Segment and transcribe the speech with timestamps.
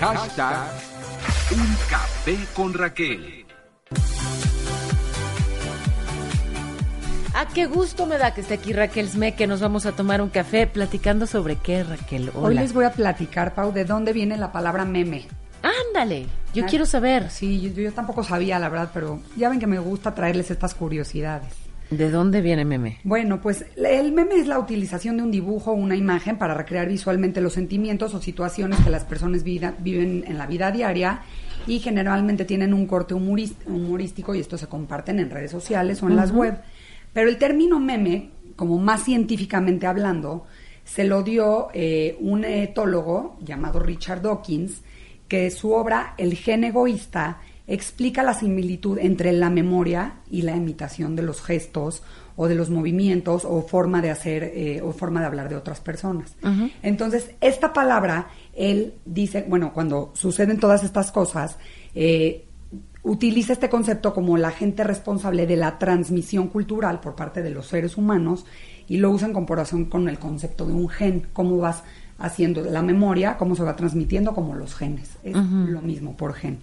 [0.00, 0.68] Hashtag
[1.52, 3.46] Un Café con Raquel.
[7.34, 10.20] Ah, qué gusto me da que esté aquí Raquel Sme, que nos vamos a tomar
[10.22, 12.30] un café platicando sobre qué, Raquel.
[12.34, 12.48] Hola.
[12.48, 15.26] Hoy les voy a platicar, Pau, de dónde viene la palabra meme.
[15.62, 17.30] Ándale, yo Ah, quiero saber.
[17.30, 20.74] Sí, yo, yo tampoco sabía, la verdad, pero ya ven que me gusta traerles estas
[20.74, 21.52] curiosidades.
[21.90, 22.98] ¿De dónde viene meme?
[23.02, 26.86] Bueno, pues el meme es la utilización de un dibujo o una imagen para recrear
[26.86, 31.22] visualmente los sentimientos o situaciones que las personas vida- viven en la vida diaria
[31.66, 36.16] y generalmente tienen un corte humorístico y estos se comparten en redes sociales o en
[36.16, 36.58] las web.
[37.14, 40.44] Pero el término meme, como más científicamente hablando,
[40.84, 44.82] se lo dio eh, un etólogo llamado Richard Dawkins,
[45.26, 51.14] que su obra El gen egoísta explica la similitud entre la memoria y la imitación
[51.14, 52.02] de los gestos
[52.34, 55.80] o de los movimientos o forma de hacer eh, o forma de hablar de otras
[55.80, 56.34] personas.
[56.82, 61.58] Entonces, esta palabra, él dice, bueno, cuando suceden todas estas cosas,
[61.94, 62.46] eh,
[63.02, 67.66] utiliza este concepto como la gente responsable de la transmisión cultural por parte de los
[67.66, 68.46] seres humanos
[68.86, 71.84] y lo usa en comparación con el concepto de un gen, cómo vas
[72.18, 75.18] haciendo la memoria, cómo se va transmitiendo como los genes.
[75.22, 76.60] Es lo mismo por gen.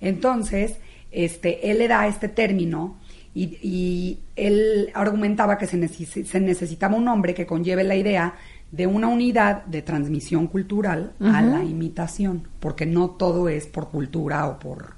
[0.00, 0.76] Entonces,
[1.10, 2.98] este, él le da este término
[3.34, 8.34] y, y él argumentaba que se, necesi- se necesitaba un hombre que conlleve la idea
[8.72, 14.46] de una unidad de transmisión cultural a la imitación, porque no todo es por cultura
[14.46, 14.94] o por...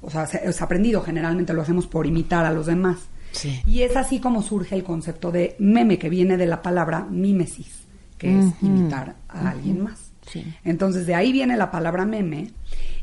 [0.00, 2.98] O sea, se- es aprendido, generalmente lo hacemos por imitar a los demás.
[3.30, 3.62] Sí.
[3.66, 7.84] Y es así como surge el concepto de meme, que viene de la palabra mímesis,
[8.18, 10.10] que es imitar a alguien más.
[10.26, 10.44] Sí.
[10.64, 12.50] Entonces, de ahí viene la palabra meme.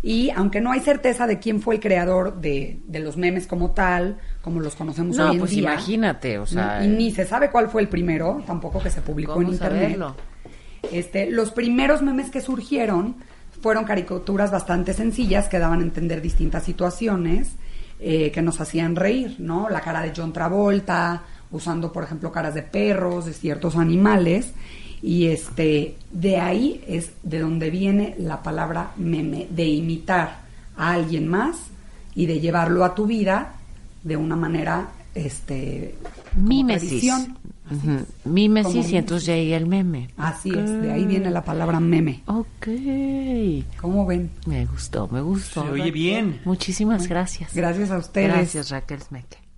[0.02, 3.72] Y aunque no hay certeza de quién fue el creador de, de los memes como
[3.72, 5.60] tal, como los conocemos No, hoy en pues día.
[5.62, 9.34] imagínate, o sea, Y ni se sabe cuál fue el primero, tampoco que se publicó
[9.34, 9.82] en ¿Cómo internet.
[9.84, 10.16] saberlo?
[10.92, 13.18] Este, los primeros memes que surgieron
[13.62, 17.50] fueron caricaturas bastante sencillas que daban a entender distintas situaciones
[18.00, 19.68] eh, que nos hacían reír, ¿no?
[19.70, 24.54] La cara de John Travolta, usando, por ejemplo, caras de perros, de ciertos animales.
[25.02, 30.42] Y este, de ahí es de donde viene la palabra meme, de imitar
[30.76, 31.58] a alguien más
[32.16, 33.54] y de llevarlo a tu vida
[34.04, 35.96] de una manera, este,
[37.72, 37.92] Ujú.
[37.92, 38.06] es.
[38.26, 40.10] Mímesis Como y entonces ya ahí el meme.
[40.18, 42.24] Así es, de ahí viene la palabra meme.
[42.26, 42.68] Ok.
[43.80, 44.32] ¿Cómo ven?
[44.46, 45.64] Me gustó, me gustó.
[45.64, 46.42] Se oye bien.
[46.46, 47.54] Muchísimas gracias.
[47.54, 48.30] Gracias a ustedes.
[48.30, 49.49] Gracias, Raquel Smeke.